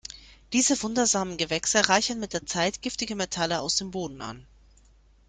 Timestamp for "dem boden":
3.75-4.23